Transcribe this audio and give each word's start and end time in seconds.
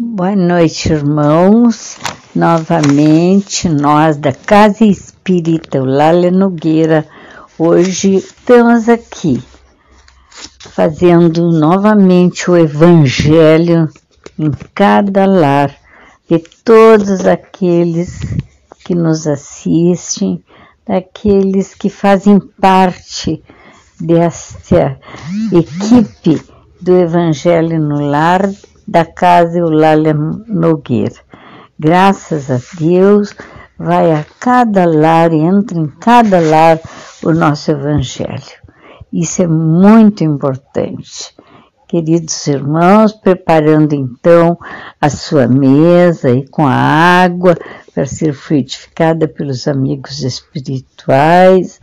Boa 0.00 0.36
noite, 0.36 0.92
irmãos. 0.92 1.98
Novamente, 2.32 3.68
nós 3.68 4.16
da 4.16 4.32
Casa 4.32 4.84
Espírita 4.84 5.78
Eulália 5.78 6.30
Nogueira, 6.30 7.04
hoje 7.58 8.14
estamos 8.14 8.88
aqui 8.88 9.42
fazendo 10.70 11.50
novamente 11.50 12.48
o 12.48 12.56
Evangelho 12.56 13.88
em 14.38 14.52
cada 14.72 15.26
lar 15.26 15.74
de 16.30 16.38
todos 16.64 17.26
aqueles 17.26 18.20
que 18.84 18.94
nos 18.94 19.26
assistem, 19.26 20.44
daqueles 20.86 21.74
que 21.74 21.90
fazem 21.90 22.38
parte 22.38 23.42
desta 24.00 24.96
equipe 25.50 26.40
do 26.80 26.94
Evangelho 26.94 27.80
no 27.80 28.00
Lar 28.00 28.48
da 28.88 29.04
Casa 29.04 29.58
Eulália 29.58 30.14
Nogueira. 30.14 31.20
Graças 31.78 32.50
a 32.50 32.58
Deus, 32.80 33.34
vai 33.78 34.10
a 34.10 34.24
cada 34.40 34.86
lar, 34.86 35.30
entra 35.32 35.78
em 35.78 35.86
cada 35.86 36.40
lar 36.40 36.80
o 37.22 37.32
nosso 37.32 37.70
Evangelho. 37.70 38.56
Isso 39.12 39.42
é 39.42 39.46
muito 39.46 40.24
importante. 40.24 41.36
Queridos 41.86 42.46
irmãos, 42.46 43.12
preparando 43.12 43.94
então 43.94 44.58
a 45.00 45.08
sua 45.08 45.46
mesa 45.46 46.30
e 46.30 46.46
com 46.48 46.66
a 46.66 46.74
água 46.74 47.56
para 47.94 48.06
ser 48.06 48.32
frutificada 48.32 49.28
pelos 49.28 49.68
amigos 49.68 50.22
espirituais, 50.22 51.80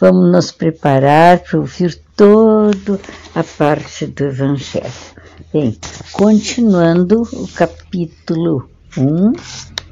vamos 0.00 0.32
nos 0.32 0.50
preparar 0.52 1.38
para 1.38 1.58
ouvir 1.58 2.00
toda 2.16 2.98
a 3.34 3.44
parte 3.44 4.06
do 4.06 4.24
Evangelho. 4.24 5.13
Bem, 5.52 5.76
continuando 6.12 7.22
o 7.22 7.48
capítulo 7.48 8.70
1, 8.96 9.32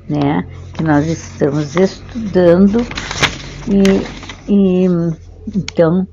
né, 0.09 0.46
que 0.73 0.85
nós 0.85 1.04
estamos 1.07 1.74
estudando, 1.74 2.87
e, 3.66 4.52
e 4.52 4.87
então 5.52 6.07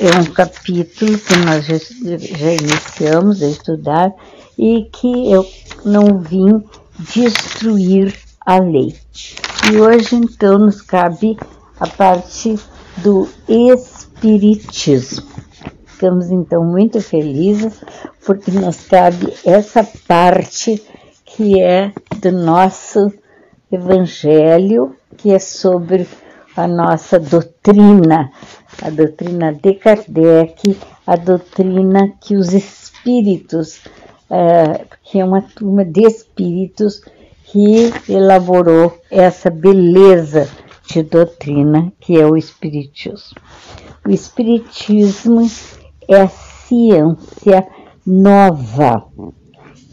é 0.00 0.18
um 0.18 0.24
capítulo 0.32 1.18
que 1.18 1.36
nós 1.44 1.66
já, 1.66 1.76
já 1.76 2.52
iniciamos 2.52 3.42
a 3.42 3.48
estudar 3.48 4.14
e 4.58 4.88
que 4.90 5.30
eu 5.30 5.46
não 5.84 6.18
vim 6.18 6.64
destruir 6.98 8.14
a 8.40 8.58
lei. 8.58 8.96
E 9.70 9.76
hoje 9.78 10.16
então 10.16 10.58
nos 10.58 10.80
cabe 10.80 11.36
a 11.78 11.86
parte 11.86 12.58
do 12.96 13.28
espiritismo. 13.46 15.35
Ficamos 15.96 16.30
então 16.30 16.62
muito 16.62 17.00
felizes 17.00 17.80
porque 18.26 18.50
nos 18.50 18.86
cabe 18.86 19.32
essa 19.46 19.82
parte 20.06 20.84
que 21.24 21.58
é 21.58 21.90
do 22.20 22.30
nosso 22.32 23.10
evangelho, 23.72 24.94
que 25.16 25.32
é 25.32 25.38
sobre 25.38 26.06
a 26.54 26.68
nossa 26.68 27.18
doutrina, 27.18 28.30
a 28.82 28.90
doutrina 28.90 29.54
de 29.54 29.72
Kardec, 29.72 30.78
a 31.06 31.16
doutrina 31.16 32.12
que 32.20 32.36
os 32.36 32.52
espíritos, 32.52 33.80
é, 34.28 34.84
que 35.02 35.18
é 35.18 35.24
uma 35.24 35.40
turma 35.40 35.82
de 35.82 36.02
espíritos 36.02 37.00
que 37.46 37.90
elaborou 38.06 39.00
essa 39.10 39.48
beleza 39.48 40.46
de 40.86 41.02
doutrina 41.02 41.90
que 41.98 42.20
é 42.20 42.26
o 42.26 42.36
Espiritismo. 42.36 43.40
O 44.06 44.10
Espiritismo 44.10 45.48
é 46.08 46.22
a 46.22 46.28
ciência 46.28 47.66
nova 48.06 49.04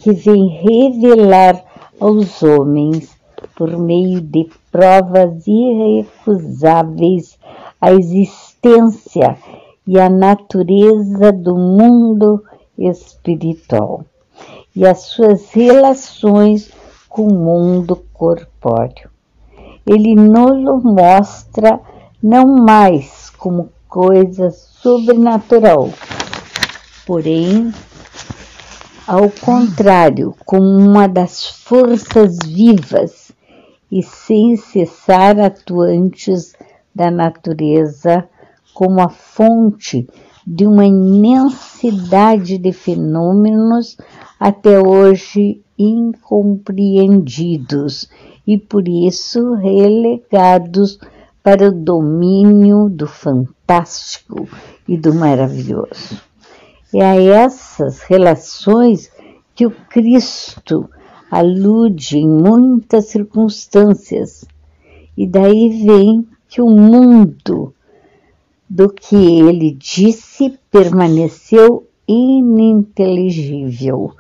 que 0.02 0.12
vem 0.12 0.48
revelar 0.48 1.64
aos 2.00 2.44
homens, 2.44 3.16
por 3.56 3.78
meio 3.78 4.20
de 4.22 4.50
provas 4.72 5.48
irrecusáveis, 5.48 7.38
a 7.80 7.94
existência 7.94 9.38
e 9.86 10.00
a 10.00 10.10
natureza 10.10 11.32
do 11.32 11.56
mundo 11.56 12.44
espiritual 12.78 14.04
e 14.76 14.86
as 14.86 15.02
suas 15.02 15.52
relações 15.52 16.72
com 17.08 17.28
o 17.28 17.34
mundo 17.34 18.04
corpóreo. 18.14 19.10
Ele 19.86 20.16
nos 20.16 20.84
mostra 20.84 21.80
não 22.22 22.64
mais 22.64 23.30
como 23.32 23.70
coisa 23.94 24.50
sobrenatural, 24.50 25.94
porém, 27.06 27.72
ao 29.06 29.30
contrário, 29.30 30.34
como 30.48 30.66
uma 30.66 31.06
das 31.06 31.46
forças 31.46 32.40
vivas 32.44 33.32
e 33.92 34.02
sem 34.02 34.58
cessar 34.58 35.40
atuantes 35.40 36.56
da 36.96 37.12
natureza, 37.12 38.28
como 38.74 39.00
a 39.00 39.10
fonte 39.10 40.10
de 40.46 40.66
uma 40.66 40.88
imensidade 40.88 42.58
de 42.58 42.72
fenômenos 42.72 43.96
até 44.40 44.80
hoje 44.80 45.62
incompreendidos 45.78 48.10
e 48.48 48.58
por 48.58 48.88
isso 48.88 49.54
relegados 49.54 50.98
para 51.44 51.68
o 51.68 51.72
domínio 51.72 52.90
do 52.90 53.06
fantástico 53.06 54.48
e 54.88 54.96
do 54.96 55.14
maravilhoso. 55.14 56.22
É 56.94 57.04
a 57.04 57.22
essas 57.22 58.02
relações 58.02 59.12
que 59.54 59.66
o 59.66 59.72
Cristo 59.90 60.90
alude 61.30 62.20
em 62.20 62.30
muitas 62.30 63.08
circunstâncias, 63.08 64.46
e 65.18 65.28
daí 65.28 65.84
vem 65.86 66.26
que 66.48 66.62
o 66.62 66.70
mundo 66.70 67.74
do 68.70 68.90
que 68.90 69.16
ele 69.16 69.72
disse 69.72 70.58
permaneceu 70.72 71.86
ininteligível 72.08 74.14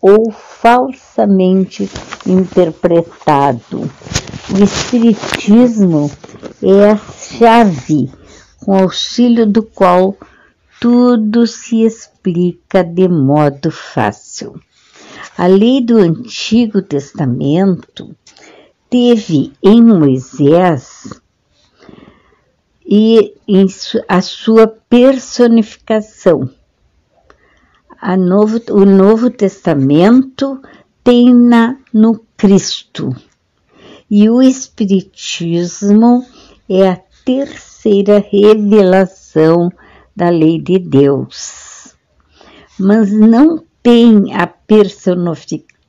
ou 0.00 0.30
falsamente 0.30 1.90
interpretado. 2.26 3.90
O 4.50 4.62
Espiritismo 4.62 6.10
é 6.62 6.90
a 6.90 6.96
chave 6.96 8.10
com 8.60 8.74
auxílio 8.74 9.46
do 9.46 9.62
qual 9.62 10.16
tudo 10.80 11.46
se 11.46 11.82
explica 11.82 12.84
de 12.84 13.08
modo 13.08 13.70
fácil. 13.70 14.60
A 15.36 15.46
lei 15.46 15.80
do 15.80 15.98
Antigo 15.98 16.82
Testamento 16.82 18.14
teve 18.90 19.52
em 19.62 19.82
Moisés 19.82 21.08
e 22.84 23.34
em 23.46 23.66
a 24.08 24.20
sua 24.20 24.66
personificação. 24.66 26.50
Novo, 28.16 28.60
o 28.70 28.84
Novo 28.84 29.30
Testamento 29.30 30.60
tem 31.02 31.34
na, 31.34 31.76
no 31.92 32.20
Cristo. 32.36 33.14
E 34.10 34.30
o 34.30 34.40
Espiritismo 34.40 36.24
é 36.68 36.88
a 36.88 37.00
terceira 37.24 38.18
revelação 38.18 39.72
da 40.14 40.28
lei 40.28 40.60
de 40.60 40.78
Deus. 40.78 41.94
Mas 42.78 43.10
não 43.10 43.64
tem 43.82 44.34
a 44.34 44.46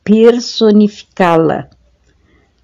personificá-la 0.04 1.70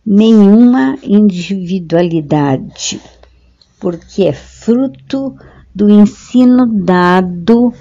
nenhuma 0.05 0.97
individualidade, 1.03 3.01
porque 3.79 4.23
é 4.23 4.33
fruto 4.33 5.35
do 5.73 5.89
ensino 5.89 6.67
dado 6.67 7.73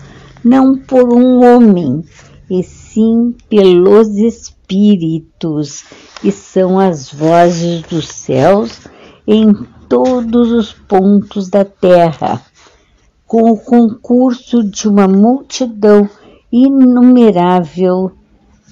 não 0.42 0.76
por 0.76 1.12
um 1.12 1.44
homem, 1.44 2.02
e 2.50 2.62
sim 2.62 3.34
pelos 3.48 4.08
espíritos, 4.16 5.84
que 6.20 6.30
são 6.30 6.78
as 6.78 7.10
vozes 7.10 7.82
dos 7.82 8.08
céus 8.08 8.86
em 9.26 9.52
todos 9.88 10.52
os 10.52 10.72
pontos 10.72 11.48
da 11.48 11.64
terra, 11.64 12.40
com 13.26 13.50
o 13.50 13.56
concurso 13.56 14.62
de 14.62 14.86
uma 14.88 15.08
multidão 15.08 16.08
inumerável 16.52 18.12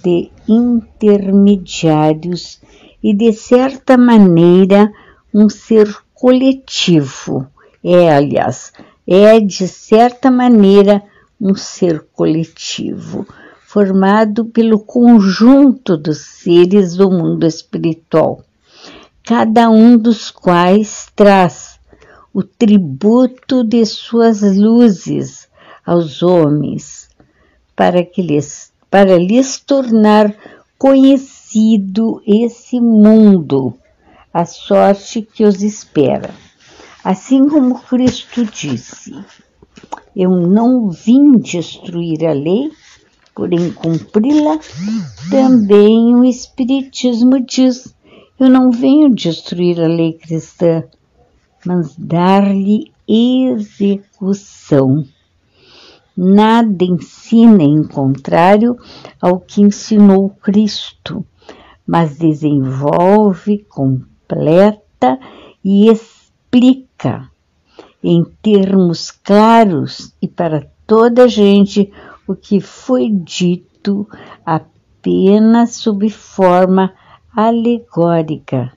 de 0.03 0.31
intermediários 0.49 2.61
e, 3.03 3.13
de 3.15 3.33
certa 3.33 3.97
maneira, 3.97 4.93
um 5.33 5.49
ser 5.49 5.89
coletivo. 6.15 7.47
É, 7.83 8.15
aliás, 8.15 8.73
é 9.07 9.41
de 9.41 9.67
certa 9.67 10.31
maneira 10.31 11.03
um 11.41 11.55
ser 11.57 12.07
coletivo, 12.13 13.27
formado 13.67 14.45
pelo 14.45 14.79
conjunto 14.79 15.97
dos 15.97 16.19
seres 16.19 16.95
do 16.95 17.11
mundo 17.11 17.45
espiritual, 17.45 18.45
cada 19.25 19.71
um 19.71 19.97
dos 19.97 20.31
quais 20.31 21.07
traz 21.15 21.79
o 22.35 22.43
tributo 22.43 23.63
de 23.63 23.85
suas 23.87 24.43
luzes 24.43 25.49
aos 25.87 26.23
homens, 26.23 27.09
para 27.77 28.05
que 28.05 28.21
lhes, 28.21 28.73
para 28.91 29.19
lhes 29.19 29.59
tornar 29.59 30.35
conhecido 30.77 32.21
esse 32.27 32.81
mundo, 32.81 33.75
a 34.33 34.45
sorte 34.45 35.23
que 35.23 35.45
os 35.45 35.63
espera. 35.63 36.31
Assim 37.05 37.49
como 37.49 37.81
Cristo 37.81 38.45
disse: 38.45 39.15
Eu 40.17 40.31
não 40.31 40.91
vim 40.91 41.39
destruir 41.39 42.25
a 42.25 42.33
lei, 42.33 42.71
porém 43.35 43.73
cumpri-la, 43.73 44.59
também 45.31 46.15
o 46.15 46.25
Espiritismo 46.25 47.41
diz: 47.41 47.95
Eu 48.43 48.51
não 48.51 48.73
venho 48.73 49.09
destruir 49.09 49.81
a 49.81 49.87
lei 49.87 50.15
cristã, 50.15 50.83
mas 51.65 51.95
dar-lhe 51.97 52.91
execução. 53.07 55.05
Nada 56.17 56.85
ensina 56.85 57.63
em 57.63 57.85
contrário 57.85 58.77
ao 59.21 59.39
que 59.39 59.63
ensinou 59.63 60.31
Cristo, 60.43 61.25
mas 61.87 62.19
desenvolve, 62.19 63.59
completa 63.69 65.21
e 65.65 65.89
explica 65.89 67.31
em 68.03 68.25
termos 68.43 69.13
claros 69.13 70.17
e 70.21 70.27
para 70.27 70.67
toda 70.85 71.27
a 71.27 71.29
gente 71.29 71.93
o 72.27 72.35
que 72.35 72.61
foi 72.61 73.09
dito 73.09 74.05
apenas 74.45 75.77
sob 75.77 76.11
forma 76.11 76.93
alegórica. 77.35 78.73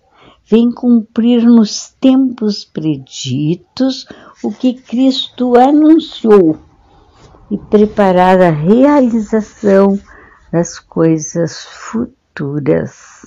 Vem 0.47 0.71
cumprir 0.71 1.43
nos 1.43 1.89
tempos 1.99 2.63
preditos 2.63 4.07
o 4.43 4.51
que 4.51 4.73
Cristo 4.73 5.57
anunciou 5.57 6.57
e 7.49 7.57
preparar 7.57 8.41
a 8.41 8.51
realização 8.51 9.99
das 10.51 10.79
coisas 10.79 11.63
futuras. 11.63 13.25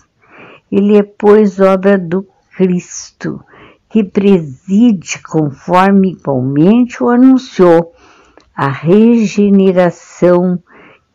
Ele 0.70 0.96
é, 0.96 1.02
pois, 1.02 1.58
obra 1.60 1.98
do 1.98 2.26
Cristo, 2.56 3.42
que 3.88 4.04
preside, 4.04 5.20
conforme 5.22 6.12
igualmente 6.12 7.02
o 7.02 7.08
anunciou, 7.08 7.92
a 8.54 8.68
regeneração 8.68 10.62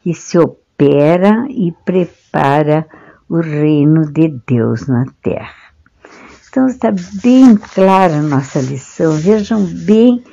que 0.01 0.13
se 0.13 0.37
opera 0.37 1.45
e 1.49 1.71
prepara 1.85 2.87
o 3.33 3.41
reino 3.41 4.05
de 4.11 4.27
Deus 4.45 4.85
na 4.85 5.07
terra. 5.23 5.73
Então 6.47 6.67
está 6.67 6.93
bem 7.23 7.55
clara 7.55 8.17
a 8.17 8.21
nossa 8.21 8.61
lição. 8.61 9.13
Vejam 9.13 9.65
bem 9.65 10.23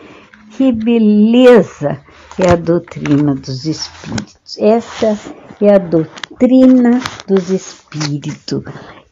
que 0.50 0.70
beleza 0.70 1.99
é 2.38 2.50
a 2.50 2.56
doutrina 2.56 3.35
dos 3.35 3.64
espíritos. 3.64 4.58
Essa 4.58 5.19
é 5.62 5.75
a 5.75 5.79
doutrina 5.79 7.00
dos 7.26 7.49
espíritos. 7.49 8.64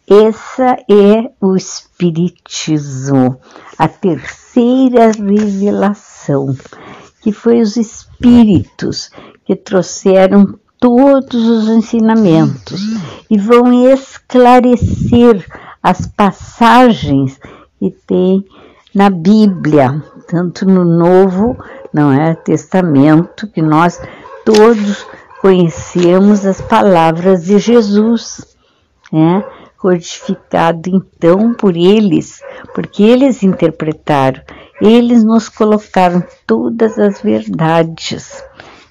Essa 0.06 0.76
é 0.86 1.30
o 1.40 1.56
espiritismo, 1.56 3.40
a 3.78 3.88
terceira 3.88 5.12
revelação, 5.12 6.54
que 7.22 7.32
foi 7.32 7.62
os 7.62 7.78
espíritos 7.78 9.10
que 9.46 9.56
trouxeram 9.56 10.58
todos 10.78 11.46
os 11.46 11.68
ensinamentos 11.68 12.80
e 13.30 13.38
vão 13.38 13.92
esclarecer 13.92 15.44
as 15.82 16.06
passagens 16.06 17.38
que 17.78 17.90
tem 18.06 18.44
na 18.94 19.10
Bíblia, 19.10 20.02
tanto 20.26 20.66
no 20.66 20.84
Novo 20.84 21.56
não 21.92 22.12
é 22.12 22.34
Testamento, 22.34 23.48
que 23.48 23.62
nós 23.62 24.00
todos 24.44 25.06
conhecemos 25.40 26.44
as 26.44 26.60
palavras 26.60 27.44
de 27.44 27.58
Jesus, 27.58 28.56
né? 29.12 29.44
codificado 29.78 30.90
então 30.90 31.54
por 31.54 31.76
eles, 31.76 32.40
porque 32.74 33.02
eles 33.02 33.42
interpretaram, 33.42 34.42
eles 34.80 35.22
nos 35.22 35.48
colocaram 35.48 36.22
todas 36.46 36.98
as 36.98 37.22
verdades. 37.22 38.42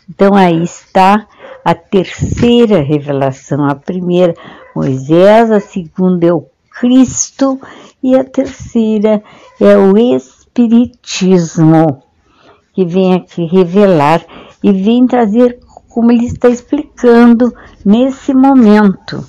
Então 0.09 0.33
aí 0.33 0.63
está 0.63 1.27
a 1.67 1.75
terceira 1.75 2.81
revelação, 2.81 3.65
a 3.65 3.75
primeira 3.75 4.33
Moisés, 4.73 5.51
a 5.51 5.59
segunda 5.59 6.25
é 6.25 6.31
o 6.31 6.45
Cristo 6.79 7.59
e 8.01 8.15
a 8.15 8.23
terceira 8.23 9.21
é 9.59 9.77
o 9.77 9.97
Espiritismo 9.97 12.01
que 12.73 12.85
vem 12.85 13.15
aqui 13.15 13.45
revelar 13.45 14.25
e 14.63 14.71
vem 14.71 15.05
trazer, 15.05 15.59
como 15.89 16.09
ele 16.09 16.27
está 16.27 16.47
explicando 16.47 17.53
nesse 17.83 18.33
momento, 18.33 19.27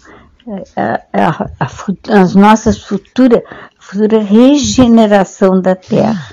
a, 0.76 1.00
a, 1.12 1.50
a, 1.58 2.20
as 2.20 2.36
nossas 2.36 2.80
futuras 2.80 3.42
futura 3.80 4.20
regeneração 4.20 5.60
da 5.60 5.74
Terra, 5.74 6.30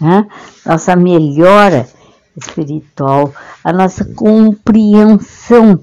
né? 0.00 0.26
nossa 0.66 0.96
melhora 0.96 1.86
espiritual, 2.36 3.32
a 3.62 3.72
nossa 3.72 4.04
compreensão. 4.04 5.80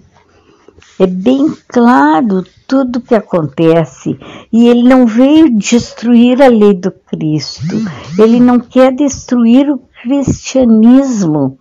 É 1.00 1.07
bem 1.07 1.51
claro 1.68 2.44
tudo 2.68 2.98
o 2.98 3.01
que 3.01 3.15
acontece 3.15 4.19
e 4.51 4.68
ele 4.68 4.83
não 4.83 5.07
veio 5.07 5.57
destruir 5.57 6.42
a 6.42 6.48
lei 6.48 6.74
do 6.74 6.92
Cristo, 6.92 7.75
ele 8.19 8.39
não 8.39 8.59
quer 8.59 8.94
destruir 8.94 9.69
o 9.69 9.81
cristianismo, 10.03 11.57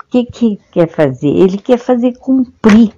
o 0.00 0.10
que, 0.10 0.24
que 0.24 0.58
quer 0.70 0.88
fazer? 0.88 1.28
Ele 1.28 1.56
quer 1.56 1.78
fazer 1.78 2.18
cumprir, 2.18 2.92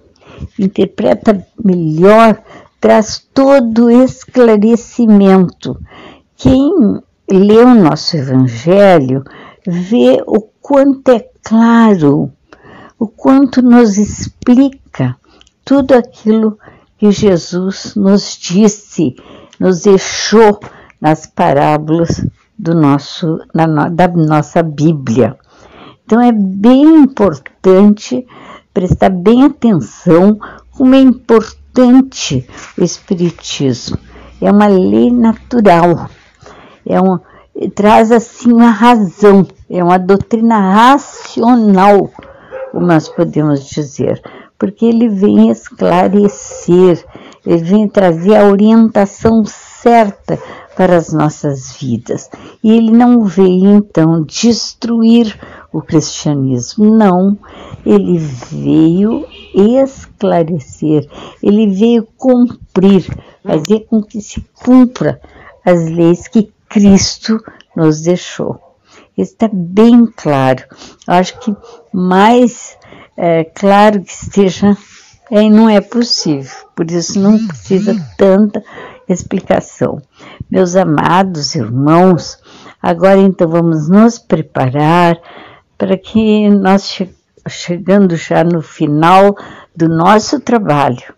interpreta 0.59 1.47
melhor, 1.65 2.43
traz 2.81 3.25
todo 3.33 3.91
esclarecimento. 3.91 5.79
Quem 6.37 7.01
lê 7.31 7.59
o 7.59 7.75
nosso 7.75 8.17
Evangelho 8.17 9.23
vê 9.67 10.23
o 10.27 10.43
quanto 10.65 11.11
é 11.11 11.29
claro, 11.43 12.33
o 12.99 13.07
quanto 13.07 13.61
nos 13.61 13.99
explica 13.99 15.15
tudo 15.63 15.95
aquilo 15.95 16.59
que 16.97 17.11
Jesus 17.11 17.95
nos 17.95 18.39
disse, 18.41 19.15
nos 19.61 19.83
deixou 19.83 20.59
nas 20.99 21.27
parábolas 21.27 22.27
do 22.59 22.75
nosso, 22.75 23.41
na, 23.55 23.91
da 23.91 24.09
nossa 24.09 24.63
Bíblia. 24.63 25.37
Então 26.03 26.19
é 26.19 26.33
bem 26.33 26.83
importante 26.83 28.27
prestar 28.73 29.11
bem 29.11 29.45
atenção 29.45 30.39
como 30.71 30.95
é 30.95 31.01
importante 31.01 32.49
o 32.79 32.83
Espiritismo. 32.83 33.99
É 34.41 34.51
uma 34.51 34.67
lei 34.67 35.13
natural, 35.13 36.09
é 36.87 36.99
um, 36.99 37.19
traz 37.75 38.11
assim 38.11 38.53
uma 38.53 38.71
razão, 38.71 39.47
é 39.71 39.83
uma 39.83 39.99
doutrina 39.99 40.59
racional, 40.59 42.11
como 42.73 42.87
nós 42.87 43.09
podemos 43.09 43.65
dizer, 43.69 44.21
porque 44.59 44.85
ele 44.85 45.09
vem 45.09 45.51
esclarecer, 45.51 47.05
ele 47.47 47.63
vem 47.63 47.89
trazer 47.89 48.37
a 48.37 48.47
orientação 48.47 49.45
certa 49.45 50.39
para 50.75 50.97
as 50.97 51.13
nossas 51.13 51.77
vidas. 51.77 52.29
E 52.63 52.73
ele 52.73 52.91
não 52.91 53.25
veio 53.25 53.77
então 53.77 54.23
destruir 54.23 55.39
o 55.73 55.81
cristianismo, 55.81 56.87
não, 56.87 57.39
ele 57.85 58.19
veio 58.19 59.27
esclarecer, 59.55 61.09
ele 61.43 61.69
veio 61.69 62.09
cumprir, 62.17 63.07
fazer 63.45 63.81
com 63.81 64.03
que 64.03 64.21
se 64.21 64.45
cumpra 64.55 65.21
as 65.65 65.89
leis 65.91 66.29
que 66.29 66.54
Cristo 66.69 67.43
nos 67.77 68.03
deixou. 68.03 68.61
Está 69.17 69.49
bem 69.53 70.07
claro. 70.07 70.65
Eu 71.07 71.15
acho 71.15 71.39
que 71.41 71.57
mais 71.93 72.77
é, 73.17 73.45
claro 73.45 74.03
que 74.03 74.13
esteja, 74.13 74.77
é, 75.31 75.49
não 75.49 75.69
é 75.69 75.81
possível. 75.81 76.53
Por 76.75 76.91
isso 76.91 77.21
não 77.21 77.47
precisa 77.47 77.95
tanta 78.19 78.63
explicação. 79.09 80.01
Meus 80.51 80.75
amados 80.75 81.55
irmãos, 81.55 82.39
agora 82.83 83.21
então 83.21 83.49
vamos 83.49 83.89
nos 83.89 84.19
preparar 84.19 85.17
para 85.79 85.97
que 85.97 86.49
nós 86.51 86.89
che 86.89 87.09
chegando 87.47 88.17
já 88.17 88.43
no 88.43 88.63
final 88.63 89.37
do 89.77 89.89
nosso 89.89 90.41
trabalho. 90.41 91.15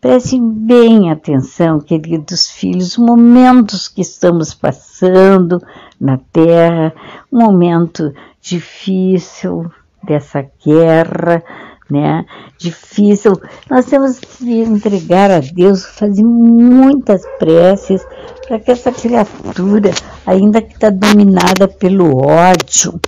Prestem 0.00 0.48
bem 0.48 1.10
atenção, 1.10 1.80
queridos 1.80 2.48
filhos, 2.48 2.96
momentos 2.96 3.88
que 3.88 4.00
estamos 4.00 4.54
passando 4.54 5.60
na 6.00 6.20
Terra, 6.32 6.94
um 7.32 7.42
momento 7.42 8.14
difícil 8.40 9.68
dessa 10.00 10.46
guerra, 10.64 11.42
né? 11.90 12.24
Difícil. 12.56 13.32
Nós 13.68 13.86
temos 13.86 14.20
que 14.20 14.62
entregar 14.62 15.32
a 15.32 15.40
Deus, 15.40 15.84
fazer 15.84 16.22
muitas 16.22 17.26
preces 17.40 18.06
para 18.46 18.60
que 18.60 18.70
essa 18.70 18.92
criatura, 18.92 19.90
ainda 20.24 20.62
que 20.62 20.74
está 20.74 20.90
dominada 20.90 21.66
pelo 21.66 22.24
ódio, 22.24 23.00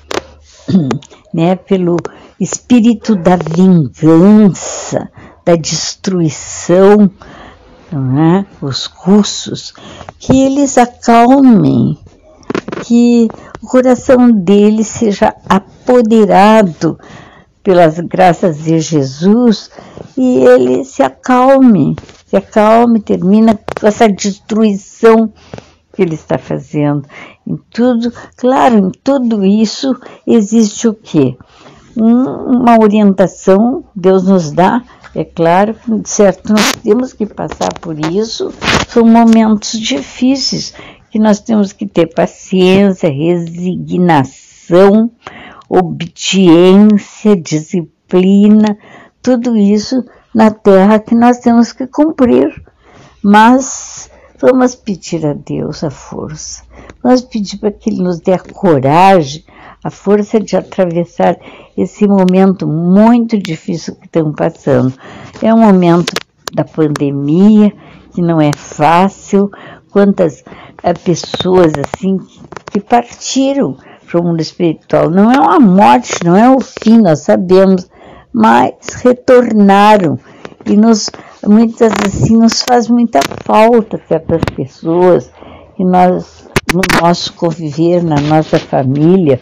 né? 1.33 1.55
Pelo 1.55 1.99
espírito 2.41 3.15
da 3.15 3.37
vingança, 3.37 5.09
da 5.45 5.57
destruição, 5.57 7.11
é? 7.93 8.45
os 8.65 8.87
russos, 8.87 9.75
que 10.19 10.45
eles 10.45 10.79
acalmem, 10.79 11.99
que 12.85 13.29
o 13.63 13.67
coração 13.67 14.31
deles 14.31 14.87
seja 14.87 15.35
apoderado 15.49 16.99
pelas 17.63 17.99
graças 18.01 18.65
de 18.65 18.79
Jesus 18.81 19.71
e 20.17 20.39
ele 20.39 20.85
se 20.85 21.03
acalme, 21.03 21.97
se 22.27 22.37
acalme, 22.37 23.01
termina 23.01 23.59
com 23.81 23.87
essa 23.87 24.09
destruição 24.09 25.33
que 25.93 26.03
ele 26.03 26.15
está 26.15 26.39
fazendo. 26.39 27.07
Em 27.47 27.57
tudo, 27.71 28.13
claro, 28.37 28.79
em 28.79 28.91
tudo 29.03 29.45
isso 29.45 29.95
existe 30.27 30.89
o 30.89 30.95
quê? 30.95 31.37
uma 31.97 32.79
orientação 32.81 33.85
Deus 33.95 34.25
nos 34.25 34.53
dá. 34.53 34.83
É 35.15 35.25
claro 35.25 35.75
que, 35.75 36.09
certo, 36.09 36.53
nós 36.53 36.73
temos 36.83 37.13
que 37.13 37.27
passar 37.27 37.73
por 37.81 37.99
isso. 37.99 38.53
São 38.89 39.05
momentos 39.05 39.79
difíceis 39.79 40.73
que 41.11 41.19
nós 41.19 41.41
temos 41.41 41.73
que 41.73 41.87
ter 41.87 42.07
paciência, 42.07 43.11
resignação, 43.11 45.11
obediência, 45.69 47.37
disciplina, 47.37 48.79
tudo 49.21 49.57
isso 49.57 50.05
na 50.33 50.51
terra 50.51 51.01
que 51.01 51.15
nós 51.15 51.39
temos 51.39 51.73
que 51.73 51.89
cumprir. 51.89 52.63
Mas 53.23 54.09
vamos 54.41 54.77
pedir 54.77 55.27
a 55.27 55.35
Deus 55.35 55.83
a 55.83 55.91
força. 55.91 56.63
Vamos 57.03 57.23
pedir 57.23 57.59
para 57.59 57.73
que 57.73 57.91
Ele 57.91 58.03
nos 58.03 58.21
dê 58.21 58.33
a 58.33 58.39
coragem 58.39 59.45
a 59.83 59.91
força 59.91 60.39
de 60.39 60.57
atravessar 60.57 61.37
esse 61.77 62.07
momento 62.07 62.67
muito 62.67 63.39
difícil 63.39 63.97
que 63.97 64.07
estamos 64.07 64.35
passando. 64.37 64.93
É 65.43 65.53
um 65.53 65.59
momento 65.59 66.13
da 66.53 66.65
pandemia 66.65 67.73
que 68.13 68.21
não 68.21 68.41
é 68.41 68.53
fácil. 68.53 69.51
Quantas 69.91 70.45
é, 70.83 70.93
pessoas 70.93 71.73
assim 71.77 72.19
que 72.71 72.81
partiram 72.81 73.77
para 74.11 74.21
o 74.21 74.25
mundo 74.25 74.41
espiritual. 74.41 75.09
Não 75.09 75.31
é 75.31 75.39
uma 75.39 75.61
morte, 75.61 76.25
não 76.25 76.37
é 76.37 76.51
o 76.51 76.61
fim, 76.61 77.01
nós 77.01 77.21
sabemos, 77.21 77.89
mas 78.33 78.73
retornaram 79.03 80.19
e 80.67 80.77
nos 80.77 81.11
muitas 81.47 81.93
assim 82.05 82.37
nos 82.37 82.63
faz 82.63 82.89
muita 82.89 83.21
falta 83.45 84.01
certas 84.09 84.43
pessoas 84.55 85.31
que 85.77 85.85
nós 85.85 86.49
no 86.73 86.83
nosso 87.01 87.33
conviver, 87.33 88.03
na 88.03 88.21
nossa 88.21 88.59
família, 88.59 89.41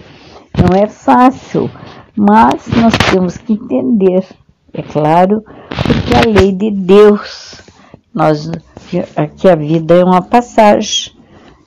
não 0.58 0.76
é 0.76 0.86
fácil, 0.86 1.70
mas 2.16 2.66
nós 2.68 2.94
temos 3.10 3.36
que 3.36 3.52
entender, 3.52 4.24
é 4.72 4.82
claro, 4.82 5.44
porque 5.68 6.14
a 6.14 6.28
lei 6.28 6.52
de 6.52 6.70
Deus, 6.70 7.60
nós, 8.12 8.50
aqui 9.16 9.48
a 9.48 9.54
vida 9.54 9.94
é 9.94 10.04
uma 10.04 10.22
passagem, 10.22 11.12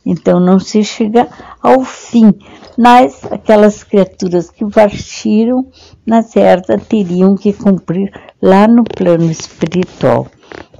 então 0.05 0.39
não 0.39 0.59
se 0.59 0.83
chega 0.83 1.27
ao 1.61 1.81
fim. 1.83 2.33
Mas 2.77 3.23
aquelas 3.29 3.83
criaturas 3.83 4.49
que 4.49 4.65
partiram, 4.65 5.67
na 6.05 6.21
certa, 6.21 6.77
teriam 6.77 7.35
que 7.35 7.53
cumprir 7.53 8.11
lá 8.41 8.67
no 8.67 8.83
plano 8.83 9.29
espiritual. 9.29 10.27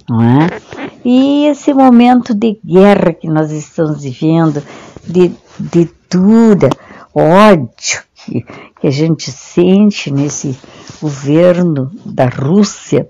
É? 0.10 0.89
E 1.06 1.46
esse 1.46 1.74
momento 1.74 2.34
de 2.34 2.60
guerra 2.65 3.13
que 3.13 3.27
nós 3.27 3.51
estamos 3.51 4.03
vivendo, 4.03 4.62
de, 5.08 5.32
de 5.60 5.89
dura, 6.10 6.70
ódio 7.13 8.03
que, 8.15 8.41
que 8.80 8.88
a 8.88 8.91
gente 8.91 9.32
sente 9.32 10.12
nesse 10.12 10.58
governo 11.01 11.91
da 12.06 12.25
Rússia. 12.25 13.08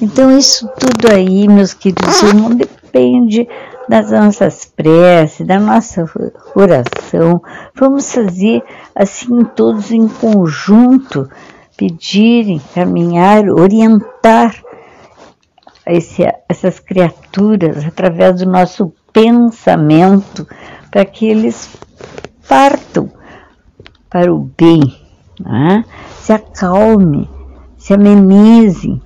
Então, 0.00 0.36
isso 0.36 0.68
tudo 0.78 1.12
aí, 1.12 1.46
meus 1.48 1.74
queridos 1.74 2.22
irmãos, 2.22 2.54
depende 2.54 3.46
das 3.88 4.10
nossas 4.10 4.64
preces, 4.64 5.46
da 5.46 5.58
nossa 5.58 6.04
oração. 6.54 7.42
Vamos 7.74 8.12
fazer 8.12 8.62
assim 8.94 9.44
todos 9.44 9.90
em 9.90 10.06
conjunto, 10.08 11.28
pedir, 11.76 12.60
caminhar, 12.74 13.48
orientar 13.48 14.54
esse, 15.86 16.22
essas 16.48 16.78
criaturas 16.78 17.84
através 17.84 18.40
do 18.40 18.46
nosso 18.46 18.92
pensamento 19.12 20.46
para 20.90 21.04
que 21.04 21.26
eles 21.26 21.68
partam 22.48 23.10
para 24.10 24.34
o 24.34 24.50
bem, 24.58 24.82
né? 25.38 25.84
se 26.18 26.32
acalme, 26.32 27.30
se 27.78 27.94
amenize, 27.94 29.00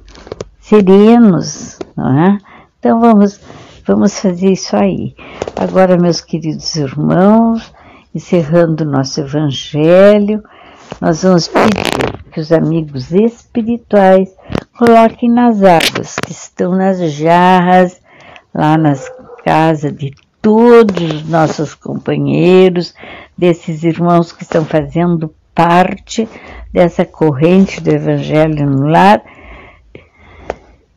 serenos. 0.58 1.78
Né? 1.94 2.38
Então 2.80 3.00
vamos, 3.00 3.38
vamos 3.86 4.18
fazer 4.18 4.52
isso 4.52 4.74
aí. 4.74 5.14
Agora, 5.54 5.98
meus 5.98 6.20
queridos 6.20 6.74
irmãos, 6.74 7.72
encerrando 8.14 8.82
o 8.82 8.90
nosso 8.90 9.20
evangelho, 9.20 10.42
nós 11.00 11.22
vamos 11.22 11.48
pedir 11.48 12.24
que 12.32 12.40
os 12.40 12.50
amigos 12.50 13.12
espirituais 13.12 14.34
coloquem 14.76 15.30
nas 15.30 15.62
águas 15.62 16.16
que 16.24 16.32
estão 16.32 16.74
nas 16.74 16.98
jarras, 17.12 18.00
lá 18.54 18.78
nas 18.78 19.10
casas 19.44 19.94
de 19.96 20.12
todos 20.40 21.02
os 21.02 21.28
nossos 21.28 21.74
companheiros, 21.74 22.94
desses 23.36 23.82
irmãos 23.82 24.32
que 24.32 24.42
estão 24.42 24.64
fazendo 24.64 25.34
parte 25.54 26.28
dessa 26.72 27.04
corrente 27.04 27.80
do 27.80 27.90
Evangelho 27.90 28.68
no 28.68 28.88
lar, 28.88 29.22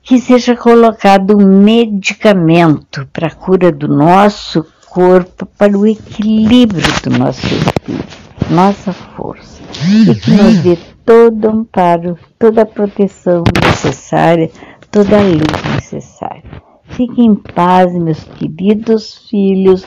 que 0.02 0.20
seja 0.20 0.56
colocado 0.56 1.38
um 1.38 1.64
medicamento 1.64 3.08
para 3.12 3.28
a 3.28 3.36
cura 3.36 3.72
do 3.72 3.88
nosso 3.88 4.66
corpo, 4.90 5.46
para 5.58 5.78
o 5.78 5.86
equilíbrio 5.86 6.82
do 7.04 7.20
nosso 7.20 7.46
espírito, 7.46 8.08
nossa 8.50 8.94
força, 8.94 9.62
e 9.86 10.16
que 10.16 10.32
nos 10.32 10.60
dê 10.60 10.78
todo 11.06 11.46
o 11.46 11.52
amparo, 11.52 12.18
toda 12.40 12.64
a 12.64 12.66
proteção 12.66 13.44
necessária, 13.64 14.50
toda 14.90 15.20
a 15.20 15.22
luz 15.22 15.76
necessária. 15.76 16.44
Fiquem 16.90 17.26
em 17.26 17.36
paz, 17.36 17.94
meus 17.94 18.24
queridos 18.24 19.28
filhos, 19.30 19.86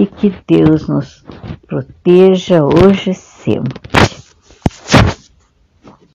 e 0.00 0.06
que 0.06 0.32
Deus 0.48 0.88
nos 0.88 1.22
proteja 1.68 2.64
hoje 2.64 3.10
e 3.10 3.14
sempre. 3.14 4.19